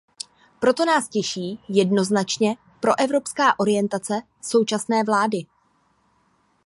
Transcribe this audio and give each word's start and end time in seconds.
Proto 0.59 0.85
nás 0.85 1.09
těší 1.09 1.59
jednoznačně 1.69 2.57
proevropská 2.79 3.59
orientace 3.59 4.13
současné 4.41 5.03
vlády. 5.03 5.37